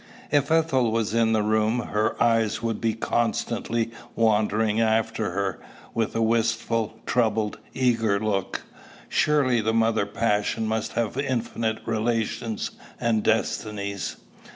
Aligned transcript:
If 0.31 0.49
Ethel 0.49 0.91
was 0.91 1.13
in 1.13 1.31
the 1.33 1.43
room, 1.43 1.77
her 1.93 2.15
eyes 2.19 2.63
would 2.63 2.81
be 2.81 2.95
constantly 2.95 3.91
wandering 4.15 4.81
after 4.81 5.29
her, 5.33 5.59
with 5.93 6.15
a 6.15 6.23
wistful, 6.23 6.97
troubled, 7.05 7.59
eager 7.75 8.19
look. 8.19 8.63
Surely, 9.09 9.61
the 9.61 9.75
mother 9.75 10.07
passion 10.07 10.65
must 10.65 10.93
have 10.93 11.17
infinite 11.17 11.81
relations 11.85 12.71
and 12.99 13.21
destinies. 13.21 14.15